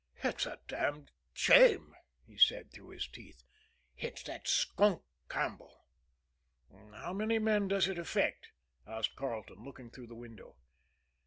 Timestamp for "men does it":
7.37-7.99